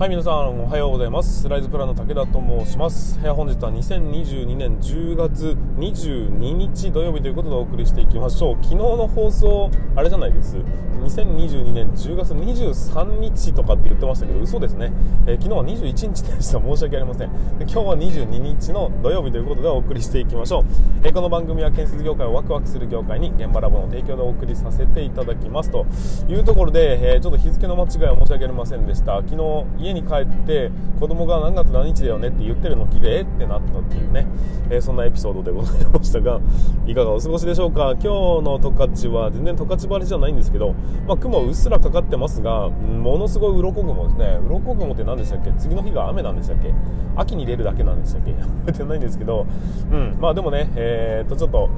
[0.00, 1.46] はい皆さんおはようございます。
[1.46, 3.20] ライズプランの武田と申します。
[3.20, 8.54] 本日は2022年10月22日土曜日ということでお送りしていきましょう。
[8.64, 10.56] 昨日の放送あれじゃないです。
[10.56, 14.92] 2022年10月23日とかって言ってましたけど嘘ですね、
[15.26, 16.60] えー、昨日は21日でした。
[16.60, 17.30] 申し訳ありません。
[17.58, 20.64] 今日は22日の土曜日ということでお送りしていきましょう、
[21.04, 25.84] えー、この番組は建設業界をワクワクする業界に現場ラボの提供でお送りさせていただきますと
[26.26, 29.16] いうところで、え、ちょっと日付の間違いは申し訳ありませんでした。
[29.16, 34.26] 昨日家に帰って子供が何月何日だよねって言ってるのを聞いってなったっていうね、
[34.70, 36.40] えー、そんなエピソードでございましたが
[36.86, 37.92] いかがお過ごしでしょうか？
[37.92, 38.04] 今日
[38.42, 40.74] の十勝は全然十勝晴れじゃないんですけど、
[41.06, 44.38] まあ、雲うっすらかかってますがものすごい鱗雲ですね。
[44.46, 45.52] 鱗雲って何でしたっけ？
[45.58, 46.72] 次の日が雨なんでしたっけ？
[47.16, 48.32] 秋に出るだけなんでしたっけ？
[48.32, 49.46] 覚えてないんですけど、
[49.90, 51.70] うん、まあでもねえー、っとちょっと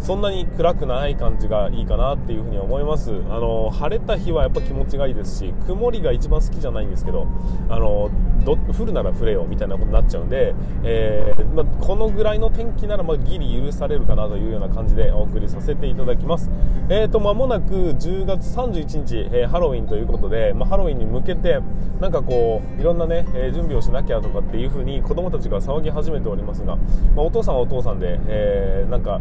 [0.00, 3.10] そんなに暗くない感じがいいかなっていうふうに思います。
[3.30, 7.26] あの晴れた日はやっぱ気持ちがいいですし曇りが一番好きじゃないんですけど
[7.68, 8.10] あの
[8.44, 16.50] ど降るなら降れよみたいなことになっちゃうんで、えー、まこのぐらいの天気ならまあギリ許されるかなというような感じでお送りさせていただきます。
[16.88, 21.60] えーと間もなく10月31日、えー、ハロウィンということで、まあ、ハロウィンに向けて
[22.00, 26.82] なんかこういろんなね、えー、準備をしなきゃとかっていうふうに子供たちが騒ぎ始めておりますが、ま
[27.18, 29.20] あ、お父さんはお父さんで、えー、なんか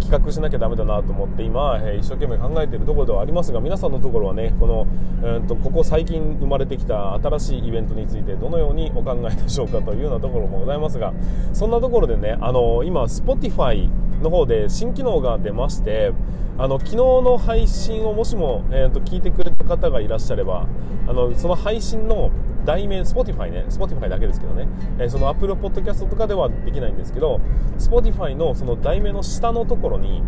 [0.00, 4.86] 企画しなきゃだめだなと思って今、えー、一生懸命考えているところではありますが皆さんのところはねこの、
[5.22, 11.12] えーと、ここ最近生まれてきた新しいイベントベントについてどのようにお考えでしょうかというようなところもございますが
[11.52, 13.88] そんなところでねあの今 Spotify
[14.22, 16.12] の方で新機能が出まして
[16.56, 20.66] あの昨日の配信をもしも、えーと、聞いてくれた方がいらっしゃれば
[21.08, 22.30] あのその配信の
[22.64, 27.40] 題名 Spotify ね Spotify だけですけどね、えー、その Apple Podcast とかではできないんですけど
[27.76, 30.22] Spotify のその題名の下のところに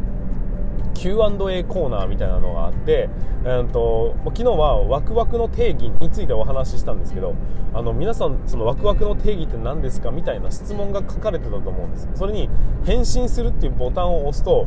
[0.97, 3.09] Q&A コーナーみたいなのがあって、
[3.45, 7.35] えーと、昨日はワクワクの定義についてお話ししたんですけど
[7.75, 12.09] あの皆さんそのワクワクの定義って何ですかみたいな質問が書かれてたと思うんです。
[12.15, 12.49] それに
[12.85, 14.67] 返信するっていうボタンを押すと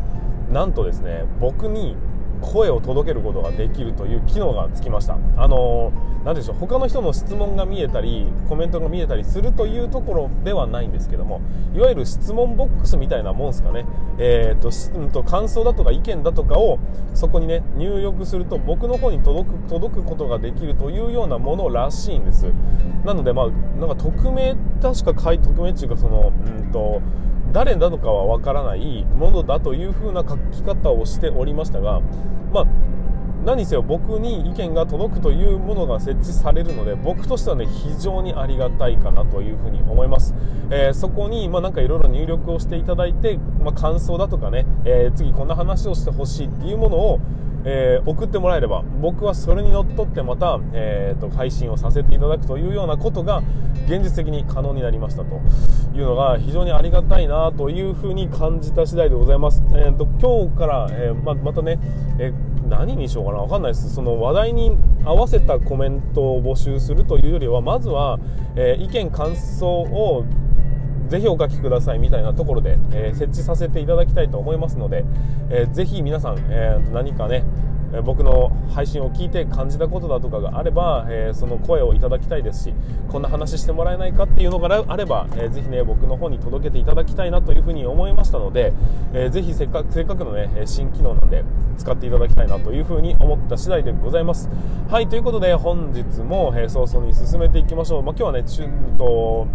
[0.51, 1.95] なんとですね僕に
[2.41, 5.17] 声を届けることができるという機能がつきました。
[5.37, 5.91] あの
[6.25, 11.41] 何でしょう他の人の質問が見えたりコメントが見えたりするというところではないんですけども
[11.73, 13.85] いわゆる質問ボックスみたいなもんですかね。
[14.17, 16.79] えーと、うんと感想だとか意見だとかを
[17.13, 22.51] そこにね入力すると僕の方に届く届くことができるというようなものらしいんです。
[23.05, 23.49] なのでまあ
[23.79, 27.01] なんか匿名確か匿名っていうかそのうんと
[27.51, 32.01] 誰なのかはわからないものだというふうな書き方をしておりましたが、
[32.53, 32.65] まあ、
[33.45, 40.35] 何せよ僕に意見が届くというものが設置されるので僕としてはね非常にありがたいかなというふうに思います、
[40.69, 47.19] えー、そこにまなんかいろいろ入力をしていただいて、まあ、感想だとかね、えー、次こんな話をしてほしいっていうものを
[47.65, 53.43] えー、送ってもらえれば僕はそれにのっとってまた、えーと、配信をさせていただくというようなことが
[53.85, 55.41] 現実的に可能になりましたと
[55.93, 61.79] いうのが非常にありがたいなというふうに感じた次第でございます、えーと、今日から、えー、ままたね、
[62.17, 63.93] えー、何にしようかな分かんないです。
[63.93, 68.19] その話題に合わせたコメントを募集するというよりはまずは、
[68.55, 70.25] え意見感想を
[71.09, 75.03] ぜひお書きくださいみたいなところで、え、設置させていただきたいと思いますので、
[75.49, 77.43] えー、ぜひ皆さん、えー、何かね
[78.03, 82.73] 僕の配信を聞いて感じたことだとかがあれば、えー、その声をいただきたいですし
[83.09, 88.73] こんな話してもらえないかっていうのがあれば、えー、ぜひね僕の方に届けていただきたいなというふうに思いましたので、
[89.13, 91.43] えー、ぜひせっかくせっかくのね新機能なんで
[91.77, 94.49] 使っていただきたいなというふうに思った次第でございます。
[94.89, 99.47] はいということで本日も、えー、早々に進めていきましょう、まあ、今日はねちゅと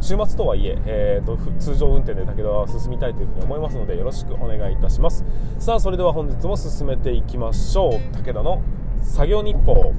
[0.00, 5.24] 週末とはいええーと、通常運転で武田は進みたいというふうに思いますのでよろしくお願いいたします。
[5.58, 7.73] さあそれでは本日も進めていきましょう。
[7.74, 8.62] 武田の
[9.02, 9.92] 作業日報。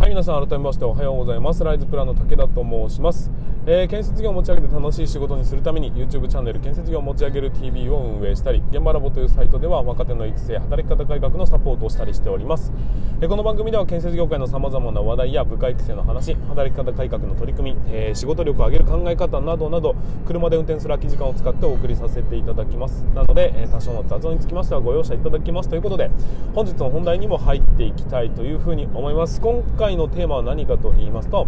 [0.00, 1.62] はい皆さん改めましておはようございます。
[1.62, 3.30] ライズプランの武田と申します。
[3.66, 12.74] えー、建設業を持ち上げて楽しい仕事にするために YouTube チャンネル建設業を持ち上げる TV を運営したり現場ラボというサイトでは若手の育成働き方改革のサポートをしたりしております、
[13.22, 19.94] えー、この番組では建設業界のさまざまな話題や部下育成の話働き方改革の取り組み、えー、仕事力を上げる考え方などなど
[20.26, 23.04] 車で運転する空き時間を使ってお送りさせていただきます。
[23.14, 25.70] なので、え多少の雑音につきましてはご容赦いただきます。
[25.70, 26.10] ということで
[26.54, 29.40] 本日の本題にも入っていきたいというふうに思います。
[29.40, 31.46] 今回のテーマは何かと言いますと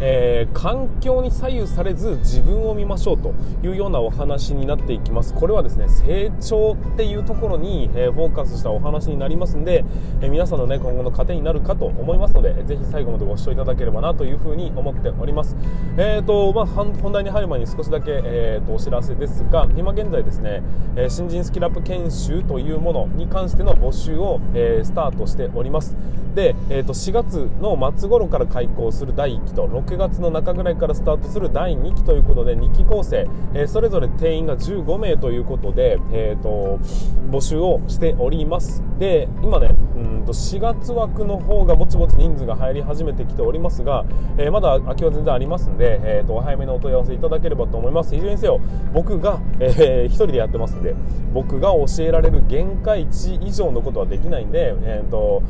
[0.00, 5.34] えー、環境に左右されず自分を見ましょうというようなお話になっていきます。
[5.34, 9.84] これはですね成長っていうところに、えー、フォーカスしたお話になりますんで、
[10.20, 15.56] えー、皆さんのね今後の糧になるかと思いますのでぜひ最後までご視聴いただければなというふうに思っております。
[15.96, 20.62] えーとまあ、本題に入る前に少しだけ、えーと、お知らせですが今現在ですね、
[20.96, 25.96] え新人スキルアップ研修というものに関しての募集を、えスタートしております。
[26.34, 36.78] で、えー、と4月の末頃から開講する第1期と6 9月の中ぐらいからスタートする第2期ということで2期構成、えー、それぞれ定員が15名ということで、えーと、
[37.30, 38.82] 募集をしております。
[38.98, 44.04] で今ねうんと4月枠の方がぼちぼち人数が入り始めてきておりますが、
[44.36, 48.14] えー、まだ空きは全然ありますんで、えーと、お早めのお問い合わせいただければと思います。
[48.14, 48.60] いずれにせよ
[48.92, 50.94] 僕が、えー、1人でやってますんで
[51.32, 55.42] 僕が教えられる限界値以上のことはできないんで、えーと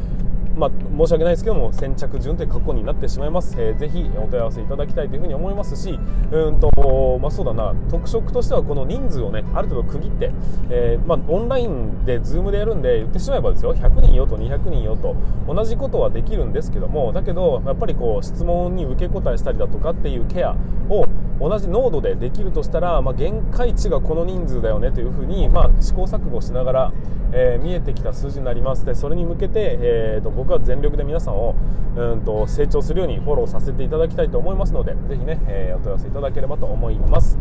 [0.58, 5.98] まあ、申し訳ないですけども先着順という格好になってしまいます、えー、ぜひお問い合わせいただきたいというふうに思いますし
[6.32, 7.74] うんと、まあ、そうだな。
[7.90, 10.32] 特色としてはこの人数をねある程度区切って、
[10.70, 13.74] えー、まあ、オンラインで Zoom でやるんで言ってしまえばですよ。
[13.74, 15.16] 100人よと200人よと
[15.46, 20.56] 同じことはできるんですけどもだけどやっぱりこう質問に受け答えしたりだとかっていうケア
[20.88, 21.06] を
[21.40, 26.92] 同じ濃度でできるとしたら、まあ、限界値がこの人数だよねというふうに、まあ、試行錯誤しながら、
[27.32, 28.84] えー、見えてきた数字になります。
[28.84, 31.54] でそれに向けて、えーと、僕は全力で皆さんを
[31.94, 37.38] うんと成長するようにフォローさせていただきたいと思いますのでぜひね、えー、お問い合わせいただければと思います。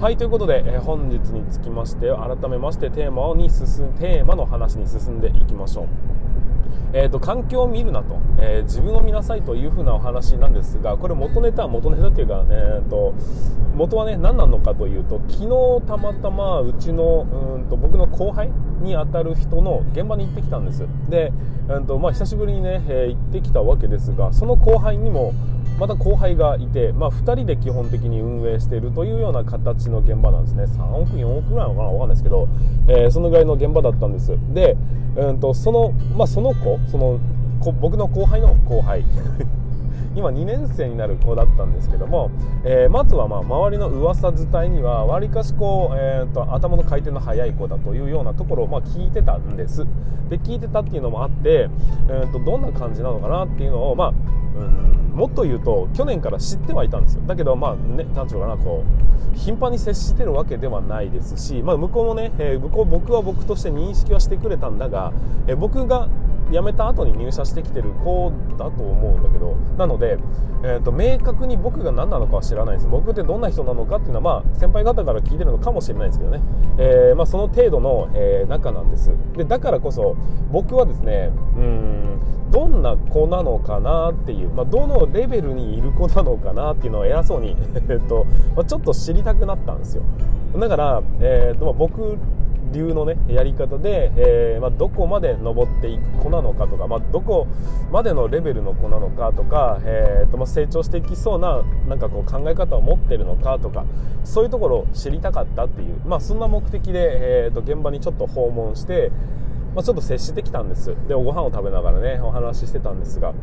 [0.00, 5.86] はいということで、えー、本日につきまして改めましてテーマに進テーマの話に進んでいきましょう。
[6.92, 13.14] えーと、環境を見るなと、えー、自分を見なさいというふうなお話なんですがこれ元ネタは元ネタというか、えーと、
[13.74, 18.50] 元はね何なのかというと昨日たまたまうちのうんと僕の後輩
[18.82, 20.86] にあたる人の現場に行ってきたんです。
[21.08, 21.32] で、
[21.68, 25.32] えーとまあ、久しぶりにね、えー、行ってきたわけですがその後輩にも
[25.80, 30.64] また後輩がいて、まあ、2人で基本的に運営しているというような形の現場なんですね。
[30.64, 32.48] 3億4億ぐらいなのかな分かんないですけど、
[32.86, 34.36] えー、そのぐらいの現場だったんです。
[34.52, 34.76] で、
[35.16, 37.18] うんとそのまあ、その子その
[37.80, 39.04] 僕の後輩の後輩。
[40.14, 42.30] 今2年生になる子だったんですけども、
[42.64, 49.86] えー、まずはまあ周りの噂伝いにはわりかしこう、えーと、頭の回転の速い子だというようなところをまあ聞いてたんです。
[50.28, 51.70] で聞いてたっていうのもあって、
[52.08, 54.12] えーと、どんな感じなのかなっていうのをまあ、
[54.56, 55.16] うん。
[55.16, 57.22] もっと言うと去年から知ってはいたんですよ。
[57.26, 58.84] だけどまあね何ていうかなこ
[59.34, 65.12] う頻繁に接してるわけではないですし、まあ、向こうもね、えー、向こう僕は僕として認識はしてくれたんだが、
[65.46, 66.08] えー、僕が
[66.50, 70.18] 辞めた後に入社してきてる子だと思うんだけどなので、
[70.64, 72.88] えーと、明確に僕が何なのかは知らないです。
[72.88, 76.40] 僕ってどんな人なのかっていうのは、まあ、先輩方から聞いてるのかもしれないですけどね、
[76.78, 79.12] えー、まあ、その程度の、えー、仲なんです。
[79.36, 80.16] でだからこそ
[80.50, 82.20] 僕はですねうん
[82.50, 87.56] どんな子なのかなっていう、まあ、どのレベルにいる子なのかなっていうのを偉そうに
[87.88, 88.26] えっと、
[88.56, 90.02] まあ、ちょっと知りたくなったんですよ。
[90.58, 92.18] だから、えーとまあ、僕
[92.72, 97.46] 流のねやり方で、えー、まあ、どこまで登っていく子なのかとか、まあ、どこ
[97.90, 103.84] までのレベルの子なのかとか、えーとまあ、成長していきそうななんかこう考え方を持ってるのかとか
[104.24, 109.10] そういうところを知りたかったっていう、まあ、そんな目的で、えーと現場にちょっと訪問して、
[109.74, 110.94] まあ、ちょっと接してきたんです。
[111.08, 113.34] でご飯を食べながらねお話ししてたんですが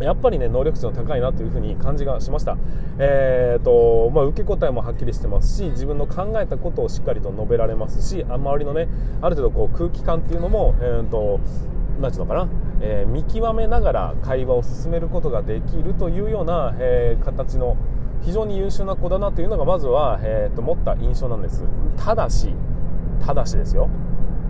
[0.00, 2.56] やっぱりね能力値の高いなというふうに感じがしました、
[2.98, 8.88] えーとまあ、受け答えもはっきりしてますし自分の考えたことをしっかりと述べられますし周りのね
[9.20, 11.40] ある程度こう空気感っていうのも、えーと
[12.00, 12.48] 何ていうのかな、
[12.80, 17.76] えー、見極めながら会話を進めることができるというような、えー、形の
[18.22, 21.64] 非常に優秀な子だなというのがまずは、えー、と持った印象なんです。
[21.96, 22.54] ただし
[23.24, 23.88] ただしですよ。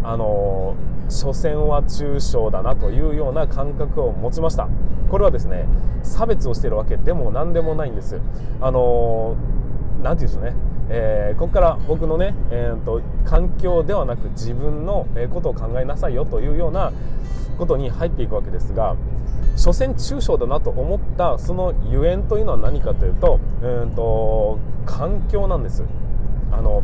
[0.04, 0.74] あの
[1.08, 4.68] 所詮は中小だなというような感覚を持ちました。
[5.12, 5.66] これはですね
[6.02, 8.18] 差別をしているわけでも何でもないんです。
[8.62, 9.36] あの
[10.02, 10.72] 何て言うんでしょうね。
[10.88, 16.92] えー、ここから僕のね、えーと、環境ではなく自分のことを考えなさいよというような
[17.58, 18.96] ことに入っていくわけですが
[19.54, 25.84] 所詮中小だなと思ったそのゆえんというのは何かというと,、えーと環境なんです。
[26.50, 26.82] あの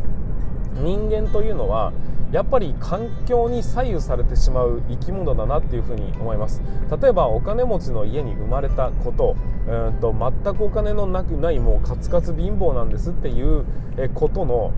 [0.79, 1.91] 人間というのは
[2.31, 6.61] やっぱり環境に左右されてしまう生き物だなっていうふうに思います。
[7.01, 9.35] 例えばお金持ちの家に生まれたこと
[9.67, 13.65] うんと全くお金のなくないもうカツカツ貧乏なんですっていう
[14.13, 14.71] ことの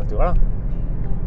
[0.00, 0.36] うんていうかな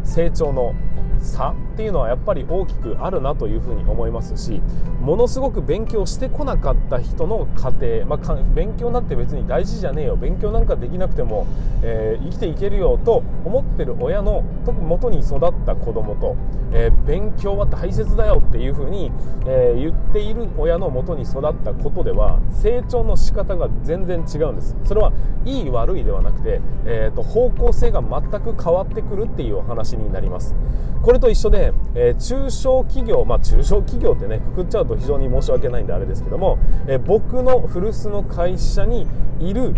[0.03, 0.73] 成長の
[1.19, 4.61] 差っていうのはやっぱり大きくあるなというふうに思いますし
[5.01, 11.45] ものすごく勉強してこなかった人の家庭、まあ、勉強なんて別に大事じゃねえよ勉強なんかできなくても、
[11.83, 16.37] えー、生きていけるよと思ってる親の元に育った子供と、
[16.71, 19.11] えー、勉強は大切だよっていうふうに、
[19.45, 24.77] えー、言っている親の元に育ったことでは成長の仕方が全然違うんです。
[24.85, 25.11] それは
[25.43, 30.55] いい悪いではなくて、えーと、方向性が全く変わってくるっていうお話になります。
[31.01, 31.64] これと一緒で、
[31.95, 36.57] えー、中小企業まあ中小企業ってねくくっちゃうと非常に申し訳ないんであれですけども、
[36.87, 39.07] えー、僕の古巣の会社に
[39.39, 39.73] いる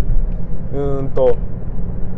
[0.73, 1.37] うんと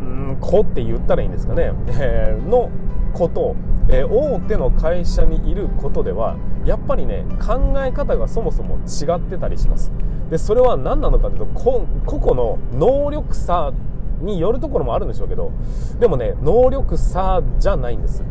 [0.01, 2.69] うん子って言ったらいいんですかね、えー、の
[3.13, 3.55] こと、
[3.89, 9.91] え、大手の会社にいることではやっぱりね考え方がそもそも違ってたりします。
[10.29, 13.73] でそれは何なのかというと個々の能力差
[14.21, 15.51] によるところもあるんでしょうけど
[15.99, 18.23] でもね能力差じゃないんです。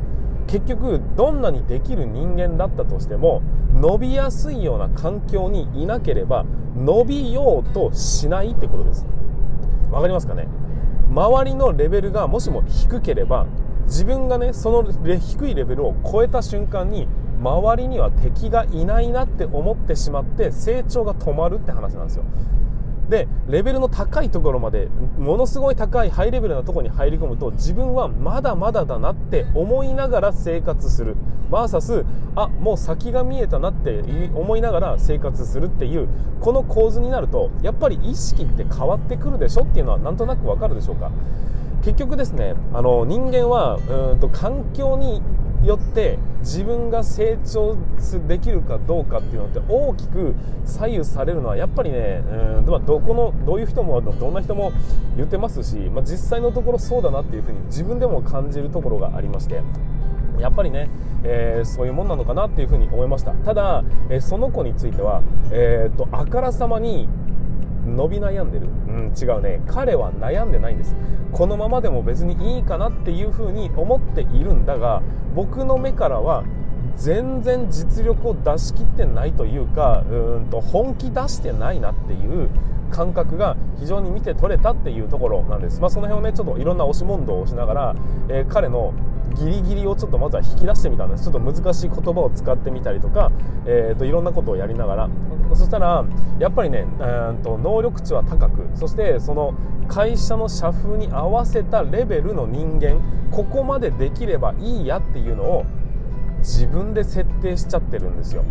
[0.49, 9.07] 結局どんなにできる人間だったとしても伸びやすいような環境にいなければ伸びようとしないってことです。
[9.91, 10.49] わかりますかね？
[11.11, 13.47] 周りのレベルがもしも低ければ
[13.85, 14.85] 自分がねその
[15.19, 17.07] 低いレベルを超えた瞬間に
[17.41, 22.25] 周りには敵がいないなって思ってしまって成長が止まるって話なんですよ。
[23.09, 24.89] でレベルの高いところまで
[25.19, 31.17] ものすごい高いハイレベルなところに入り込むと自分はまだまだだなって思いながら生活する。
[31.51, 32.05] VS
[32.37, 36.07] あもう先が見えたなって思いながら生活するっていう
[36.41, 41.11] この構図になるとやっぱり意識って変わってくるでしょっていうのはなんとなくわかるでしょうか。
[41.83, 43.77] 結局ですねあの人間は
[44.13, 45.23] うんと環境に
[45.65, 47.77] よって自分が成長
[48.27, 50.35] できるかどうかっていうのって大きく
[50.65, 52.23] 左右されるのはやっぱりね
[52.59, 54.73] うん、まあ、どこのどういう人もどんな人も
[55.17, 59.63] 言ってますし、まあ、実際のところそうだなっていうふうに自分でも感じるところがありまして
[60.39, 60.89] やっぱりね、
[61.25, 63.33] えー、そういうもんなのかなっていうふうに思いました。
[63.33, 67.09] ただ、えー、その子については、えーとあからさまに
[67.97, 68.67] 伸び悩んでる。
[68.67, 69.61] うん違うね。
[69.67, 70.97] 彼は悩んでないんです。
[71.33, 75.03] このままでも別にいいかなっていうふうに思っているんだが
[75.35, 76.45] 僕の目からは
[76.97, 82.51] 全然実力を出し切ってないというかうんと本気出してないなっていう
[82.91, 87.95] 感覚が非常に見て取れたっていうところなんです、まあ、その辺をねちょっといろんな押し問答をしながら、
[88.29, 88.95] えー、彼の
[89.39, 91.25] ギリギリをちょっとまずは引き出してみたんです。
[91.25, 93.31] ちょっと難しい言葉を使ってみたりとか、
[93.67, 95.11] えーと、いろんなことをやりながら。
[95.55, 96.05] そしたら
[96.39, 99.55] やっぱりね、えーと、能力値は高くそしてその
[99.89, 105.65] 会社の社風に合わせたレベルの人間ここまでできればいいやっていうのを
[106.41, 108.45] 自分で設定しちゃってるんですよ。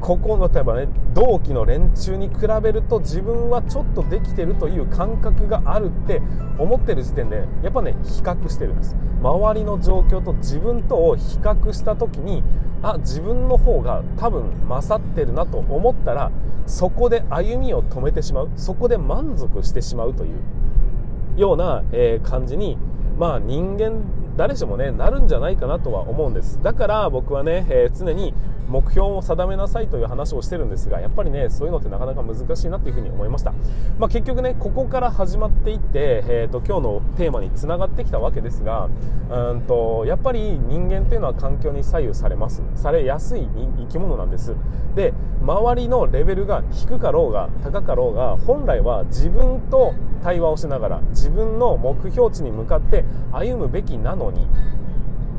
[0.00, 6.20] ここの例えばね同期の連中に比べると自分はちょっとできてるという感覚があるって
[6.58, 8.96] 思ってる時点でやっぱね比較してるんです。
[9.22, 12.44] 周りの状況と自分とを比較した時に
[12.82, 16.30] あ自分の方が多分勝ってるなと思ったら
[16.66, 22.76] そこで歩みを止めてしまうそこで満足してしまうというような、えー、感じに
[23.18, 24.02] まあ人間
[24.36, 26.62] 誰しもねなるんじゃないかなとは思うんです。
[26.62, 28.34] だから僕はね、えー、常に
[28.68, 33.52] 目標を定めなさいという話をしてるんですがやっぱりねそういうのってなかなか難しいなっていうふうに思いました、
[33.98, 38.88] まあ、結局ねここから始まっていって、えーと、今日のテーマにつながってきたわけですが
[39.30, 42.62] うんとやっぱり人間っていうのは環境に左右されます。
[42.74, 44.54] されやすい生き物なんです。
[44.94, 54.48] で周りのレベルが低かろうが高かろうが本来は自分と対話をしながら自分の目標値に向かって歩むべきなのに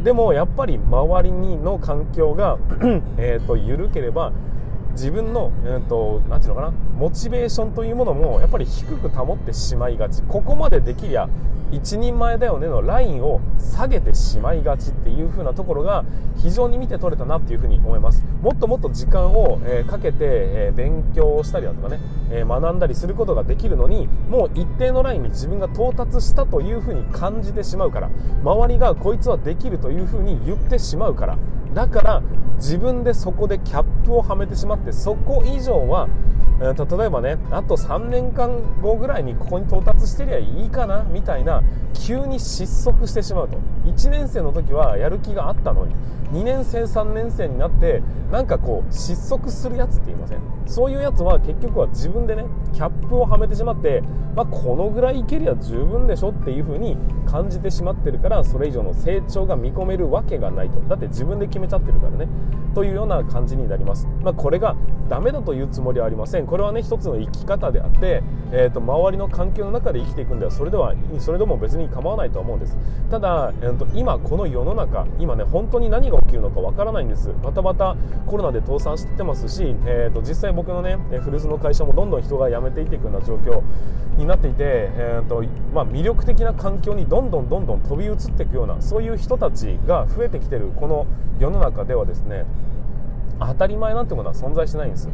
[0.07, 2.57] でもやっぱり周りにの環境が
[3.19, 4.31] えと緩ければ
[4.97, 10.23] 自分の、えーと、なんていうのかなモチベーションというものもやっぱり低く保ってしまいがち。
[10.23, 11.29] ここまでできりゃ
[11.69, 16.05] 一人前だよねのラインを下げてしまいがちっていう風なところが
[16.37, 18.23] 非常に見て取れたなっていう風に思います。
[18.41, 21.99] もっともっと時間を、え、かけて、え、勉強したりだとかね、
[22.31, 28.09] え、学んだりすることができるのにもう一定のラインに自分が到達したという風に感じてしまうから
[28.43, 31.37] 周りがこいつはできるという風に言ってしまうから
[31.77, 32.23] だから
[32.55, 36.09] 自分でそこでキャップをはめてしまってそこ以上は、
[36.59, 41.61] 例えばねあと3年間後ぐらいにここに到達してりゃいいかなみたいな
[41.93, 43.57] 急に失速してしまうと。
[43.85, 45.95] 1年生の時はやる気があったのに
[46.33, 50.39] 2年生3年生になってなんかこう失速するやつって言いません？
[50.65, 54.01] そういうやつは結局は自分でねキャップをはめてしまって、
[54.35, 60.79] まあ、このぐらいいけりゃ十分でしょっていう風に感じてしまってるからそれ以上の成長が見込めるわけがないと。
[60.81, 62.27] だって自分で決めちゃってるからね。
[62.75, 64.75] というような感じになります、まあ、これが
[65.09, 66.45] ダメだというつもりはありません。
[66.47, 72.77] これはね一つの生き方であって、えーと、周りの環境の中で生きていくんではそれではそれでも別に構わないと思うんです。
[73.11, 77.31] ただ、えーと、今この世の中今ね本当に何が起きるのかわからないんです。
[77.43, 83.61] バタバタコロナで倒産してますし、えーと、実際僕のね古巣の会社もどんどん人が辞めていっていくような状況
[84.17, 91.05] になっていて、えーとまあ、魅力的な環境にどんどんどんどん飛び移っていくようなそういう人たちが増えてきてるこの
[91.39, 92.45] 世の中ではですね
[93.39, 95.09] 当たり前なんてものは存在しないんです。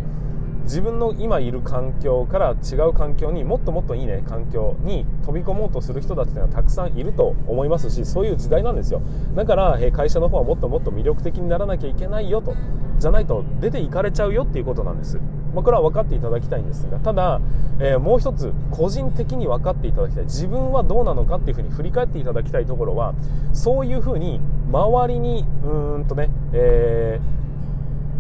[0.64, 9.02] 自分の今いる環境から違う環境にもっともっといいね環境に飛び込もうとする人たちっていうのはたくさんいると思いますしそういう時代なんですよ。
[9.36, 12.56] だから会社の方はもっともっと魅力的にならなきゃいけないよと
[13.00, 15.20] じゃないと出ていかれちゃうよっていうことなんです、
[15.54, 17.42] まあ、これは分かっていただきたいんですがただ、
[17.80, 20.24] えー、もう一つ個人的に分かっていただきたい。
[20.26, 23.14] 自分はどうなのかっていうふうに振り返っていただきたいところは
[23.52, 24.40] そういうふうに
[24.72, 27.43] 周りにうーんとね、えー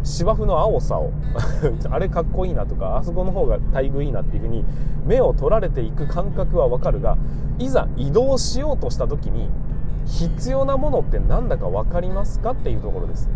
[0.04, 1.12] 芝生の青さを。
[1.90, 4.66] あれかっこいいなとかあそこの方が待遇いいなっていう風に
[5.06, 7.18] 目を取られていく感覚はわかるが
[7.60, 9.50] いざ移動しようとした時に
[10.06, 13.30] 必要なものって何だか分かりますかっていうところです。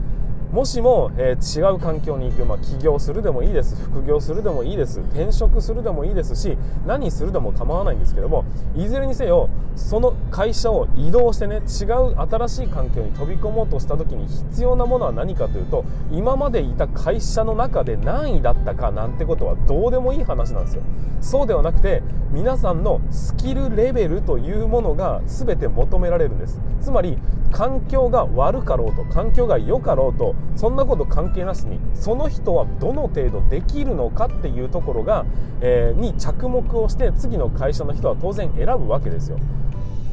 [0.51, 3.75] もしも、えー、違う環境に行く、まあ、起業するでもいいです。
[3.75, 5.01] 副業するでもいいです。
[5.01, 20.83] 転職するでもいいですし何するでも構わないんですけどもいずれにせよその会社を移動してね違う新しい環境に飛び込もうとした時に必要なものは何かというと今までいた会社の中で何位だったかなんてことはどうでもいい話なんですよ。
[21.21, 22.01] そうではなくて
[22.31, 26.59] 皆さんのスキルレベルというものが全て求められるんです。
[26.81, 27.17] つまり
[27.51, 35.25] 環境が悪かろうと環境が良かろうとそんなこと関係なしにその人はどの程度できるのかっていうところが、
[35.61, 39.37] えー、に着目をして次の会社の人は当然選ぶわけですよ。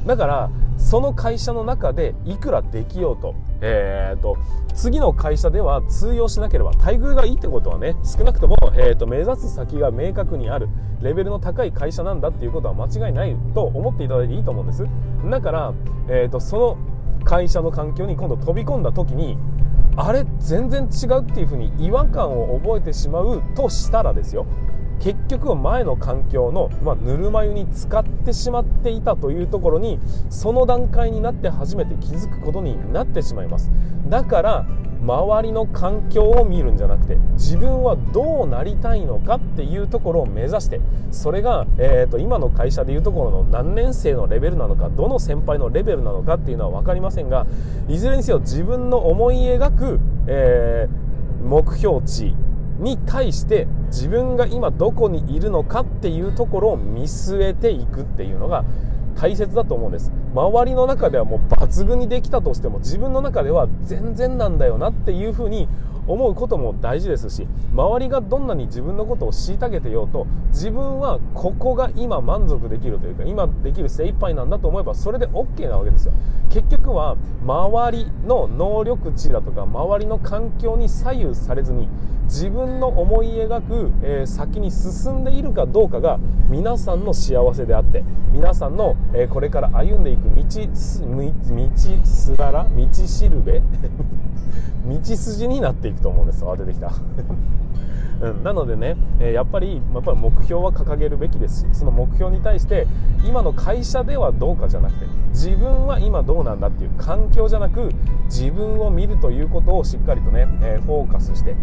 [0.07, 4.37] だからその会社の中でいくらできようと,、えーと、
[4.75, 10.69] 次の会社では通用しなければ待遇がいいってことはね少なくとも、えーと、目指す先が明確にある
[11.01, 14.85] レベルの高い会社なんだっていうことは間違いないと思っていただいていいと思うんです。
[15.31, 15.73] だから、
[16.09, 16.94] えーとその
[17.25, 19.37] 会社の環境に今度飛び込んだ時に
[19.97, 24.47] あれ全然違うっていうふうに違和感を覚えてしまうとしたらですよ。
[25.01, 29.99] 結局前の環境の、まあ、ぬるま湯に使ってしまっていたというところに
[30.31, 33.71] その段階になって初めて気づくことになってしまいます。
[34.09, 34.67] だから
[35.05, 40.81] 周りの環境を見るんじゃなくて自分はどうなりたいのかっていうところを目指して
[41.11, 47.47] それが、えーと、今の会社でいうところの何年生のレベルなのかどの先輩のレベルなのかっていうのは分かりませんが
[47.89, 52.35] いずれにせよ自分の思い描く、えー、目標値
[52.79, 58.65] に対して自分が今どこにいるのかっていうところを見据えていくっていうのが
[59.15, 60.13] 大切だと思うんです。
[60.35, 65.69] 周りの中ではもう抜群にできたとしても自分の中では全然なんだよなっていうふうに
[66.07, 76.13] 思うことも大事ですし周りがどんなに自分のことを虐げてようと自分はここが今満足できるというか今できる精一杯なんだと思えばそれで OK なわけですよ。
[76.51, 81.89] 結局は周りの能力値だとか周りの環境に左右されずに
[82.25, 93.63] 自分の思い描く、えー、先に進んでいるかどうかが皆さんの幸せであって皆さんの、えー、これから歩んでいく道す道すがら道しるべ？
[94.87, 95.94] 道筋になっていく。
[96.03, 96.93] と思うんですあ出てきた。
[98.21, 101.63] うん、なのでね、え、やっぱりやっぱり目標は掲げるべきです。
[101.63, 102.87] しその目標に対して
[103.27, 107.91] 今の会社ではどうかじゃなくて自分は今どうなんだっていう環境じゃなく
[108.27, 111.57] 自分を見るということをしっかりとね、え、フォーカスして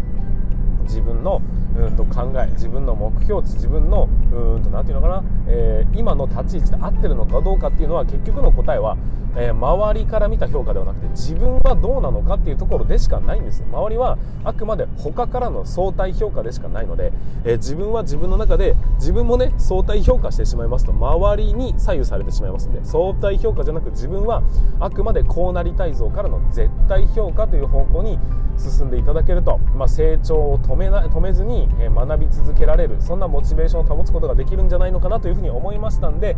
[0.84, 1.40] 自分の
[1.76, 8.96] うんと考え自分の目標値自分のうんと何て言うのかな、えー、今の立ち位置で合ってるのかどうかっていうのは結局の答えは、
[9.36, 17.12] えー、周りから見た評価ではなくて自分はどうなのかっていうところでしかないんです周りはあくまで他からの相対評価でしかないので、
[17.44, 24.42] えー、自分は自分の中で自分もね相対評価してしまいますと周りに左右されてしまいますので相対評価じゃなく自分は
[24.80, 28.18] あくまでこうなりたい像からの絶対評価という方向に
[28.58, 36.36] 進んでいただけると、まあ、成長を止めな止めずに学び続けられるそんなモチベーションを保つことができるんじゃないのかなというふうに思いましたんで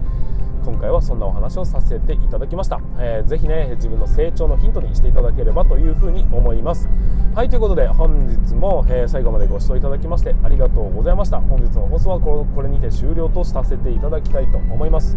[0.65, 6.89] 今回はそんなお話をさせていただきました、えー、ぜひね自分の成長のヒントにしていただければというふうに思います。
[7.35, 11.41] はいということで本日も、えー、最後までご視聴いただきましてありがとうございました。
[11.41, 15.17] 本日の放送はこれにて終了とさせていただきたいと思います、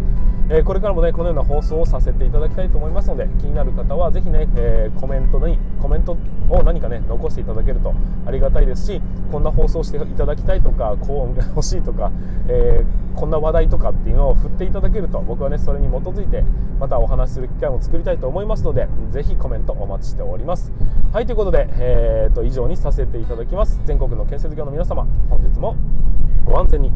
[0.50, 6.16] えー、これからもねこのような放送をさせていただきたいと思いますので気になる方はぜひね、えコメントにコメント
[6.48, 7.94] を何かね残していただけると
[8.26, 12.10] ありがたいですしこんな放送していただきたいとかこう欲しいとか、
[12.48, 12.84] え
[13.14, 16.42] こんな話題とかっていうのを振っていただけると僕はねそれに基づいて
[16.78, 20.72] またお話しする機会も作りたいと思いますのでぜひコメントお待ちしております。
[21.12, 23.80] はいということで、えーと、と以上にさせていただきます。
[23.84, 25.76] 全国の建設業の皆様本日も
[26.44, 26.92] ご安全に。